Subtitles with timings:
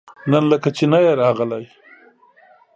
[0.31, 1.65] نن لکه چې نه يې راغلی؟